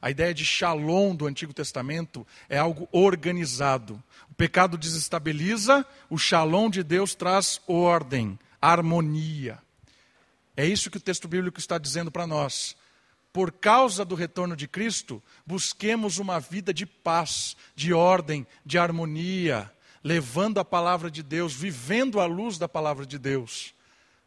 [0.05, 4.03] A ideia de shalom do Antigo Testamento é algo organizado.
[4.29, 9.57] O pecado desestabiliza, o shalom de Deus traz ordem, harmonia.
[10.55, 12.77] É isso que o texto bíblico está dizendo para nós.
[13.33, 19.71] Por causa do retorno de Cristo, busquemos uma vida de paz, de ordem, de harmonia,
[20.03, 23.73] levando a palavra de Deus, vivendo à luz da palavra de Deus.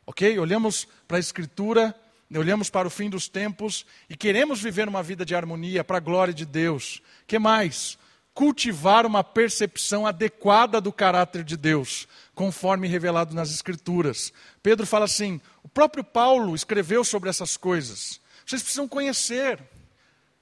[0.05, 0.41] Ok?
[0.41, 1.95] Olhamos para a Escritura,
[2.37, 6.01] olhamos para o fim dos tempos e queremos viver uma vida de harmonia para a
[6.01, 7.01] glória de Deus.
[7.26, 7.99] que mais?
[8.35, 14.33] Cultivar uma percepção adequada do caráter de Deus, conforme revelado nas Escrituras.
[14.62, 18.20] Pedro fala assim: o próprio Paulo escreveu sobre essas coisas.
[18.45, 19.59] Vocês precisam conhecer.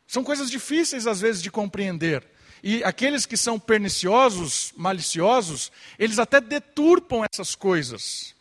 [0.06, 2.26] São coisas difíceis às vezes de compreender.
[2.62, 8.34] E aqueles que são perniciosos, maliciosos, eles até deturpam essas coisas.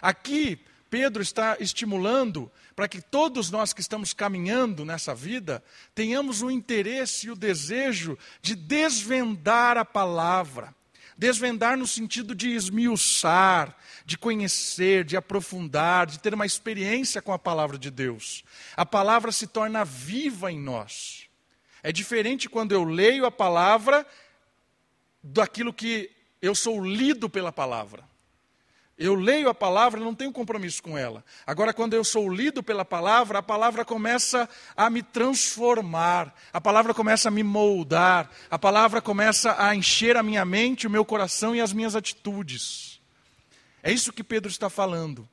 [0.00, 0.58] Aqui,
[0.90, 5.62] Pedro está estimulando para que todos nós que estamos caminhando nessa vida
[5.94, 10.74] tenhamos o interesse e o desejo de desvendar a palavra,
[11.16, 17.38] Desvendar no sentido de esmiuçar, de conhecer, de aprofundar, de ter uma experiência com a
[17.38, 18.42] palavra de Deus.
[18.76, 21.28] A palavra se torna viva em nós.
[21.82, 24.06] É diferente quando eu leio a palavra
[25.22, 26.10] daquilo que
[26.40, 28.02] eu sou lido pela palavra.
[29.02, 31.24] Eu leio a palavra, não tenho compromisso com ela.
[31.44, 36.94] Agora, quando eu sou lido pela palavra, a palavra começa a me transformar, a palavra
[36.94, 41.52] começa a me moldar, a palavra começa a encher a minha mente, o meu coração
[41.52, 43.00] e as minhas atitudes.
[43.82, 45.28] É isso que Pedro está falando.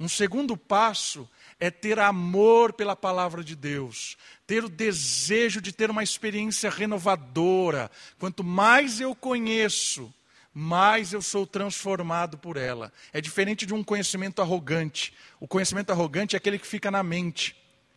[0.00, 5.88] Um segundo passo é ter amor pela palavra de Deus, ter o desejo de ter
[5.88, 7.88] uma experiência renovadora.
[8.18, 10.12] Quanto mais eu conheço,
[10.54, 12.92] mais eu sou transformado por ela.
[13.12, 15.12] É diferente de um conhecimento arrogante.
[15.40, 17.56] O conhecimento arrogante é aquele que fica na mente.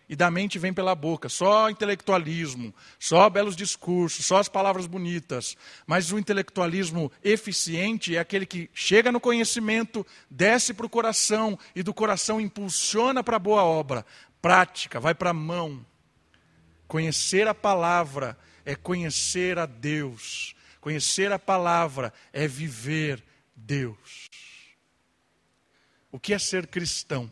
[0.09, 5.57] E da mente vem pela boca, só intelectualismo, só belos discursos, só as palavras bonitas.
[5.85, 11.83] Mas o intelectualismo eficiente é aquele que chega no conhecimento, desce para o coração e
[11.83, 14.05] do coração impulsiona para a boa obra.
[14.41, 15.85] Prática, vai para a mão.
[16.87, 20.55] Conhecer a palavra é conhecer a Deus.
[20.88, 23.21] Conhecer a palavra é viver
[23.53, 24.29] Deus.
[26.09, 27.29] O que é ser cristão?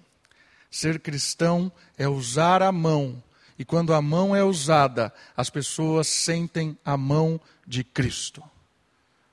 [0.69, 3.23] Ser cristão é usar a mão,
[3.57, 8.43] e quando a mão é usada, as pessoas sentem a mão de Cristo.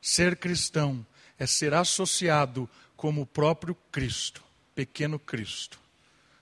[0.01, 1.05] Ser cristão
[1.37, 4.41] é ser associado como o próprio Cristo,
[4.73, 5.81] pequeno Cristo.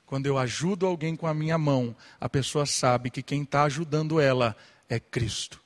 [0.05, 4.21] Quando eu ajudo alguém com a minha mão, a pessoa sabe que quem está ajudando
[4.21, 4.55] ela
[4.87, 5.59] é Cristo.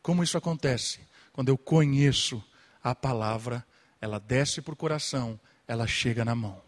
[0.00, 1.04] Como isso acontece?
[1.36, 2.42] Quando eu conheço
[2.82, 3.62] a palavra,
[4.00, 6.62] ela desce para o coração, ela chega na mão.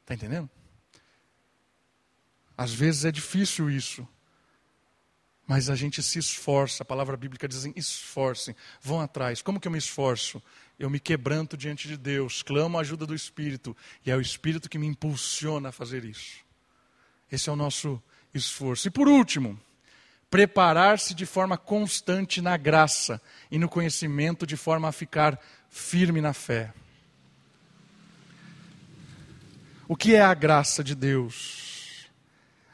[0.00, 0.50] Está entendendo?
[2.58, 4.06] Às vezes é difícil isso.
[5.46, 9.40] Mas a gente se esforça, a palavra bíblica diz assim: esforcem, vão atrás.
[9.40, 10.42] Como que eu me esforço?
[10.76, 14.68] Eu me quebranto diante de Deus, clamo a ajuda do Espírito, e é o Espírito
[14.68, 16.44] que me impulsiona a fazer isso.
[17.30, 18.02] Esse é o nosso
[18.34, 18.88] esforço.
[18.88, 19.56] E por último,
[20.30, 23.20] preparar-se de forma constante na graça
[23.50, 26.72] e no conhecimento, de forma a ficar firme na fé.
[29.88, 32.08] O que é a graça de Deus?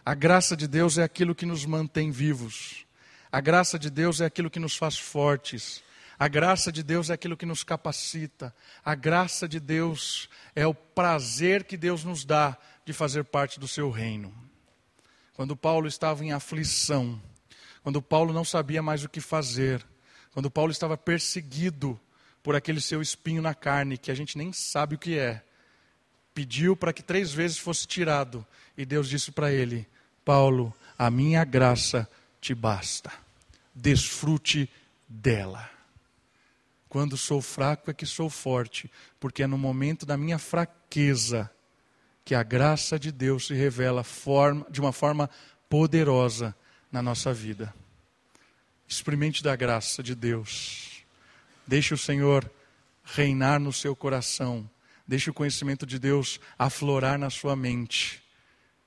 [0.05, 2.87] A graça de Deus é aquilo que nos mantém vivos.
[3.31, 5.83] A graça de Deus é aquilo que nos faz fortes.
[6.19, 8.55] A graça de Deus é aquilo que nos capacita.
[8.85, 13.69] A graça de Deus é o prazer que Deus nos dá de fazer parte do
[13.69, 14.33] seu reino.
[15.35, 17.21] Quando Paulo estava em aflição,
[17.83, 19.85] quando Paulo não sabia mais o que fazer,
[20.33, 21.99] quando Paulo estava perseguido
[22.43, 25.43] por aquele seu espinho na carne, que a gente nem sabe o que é,
[26.35, 29.87] pediu para que três vezes fosse tirado, e Deus disse para ele:
[30.25, 32.09] Paulo, a minha graça
[32.41, 33.13] te basta,
[33.75, 34.69] desfrute
[35.09, 35.69] dela.
[36.89, 41.51] Quando sou fraco é que sou forte, porque é no momento da minha fraqueza
[42.25, 44.05] que a graça de Deus se revela
[44.71, 45.29] de uma forma
[45.69, 46.55] poderosa
[46.93, 47.75] na nossa vida.
[48.87, 51.03] Experimente da graça de Deus.
[51.67, 52.49] Deixe o Senhor
[53.03, 54.69] reinar no seu coração.
[55.09, 58.23] Deixe o conhecimento de Deus aflorar na sua mente.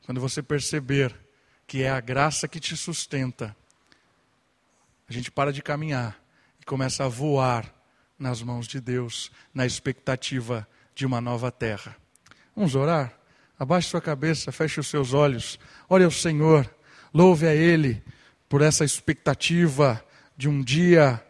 [0.05, 1.15] Quando você perceber
[1.65, 3.55] que é a graça que te sustenta,
[5.09, 6.19] a gente para de caminhar
[6.61, 7.73] e começa a voar
[8.17, 11.95] nas mãos de Deus, na expectativa de uma nova terra.
[12.55, 13.17] Vamos orar?
[13.57, 16.69] Abaixe sua cabeça, feche os seus olhos, ore ao Senhor.
[17.15, 18.03] Louve a Ele
[18.49, 20.03] por essa expectativa
[20.35, 21.23] de um dia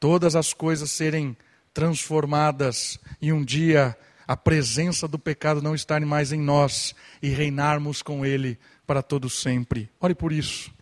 [0.00, 1.36] todas as coisas serem
[1.72, 8.02] transformadas e um dia a presença do pecado não estar mais em nós e reinarmos
[8.02, 9.88] com ele para todo sempre.
[10.00, 10.72] Ore por isso.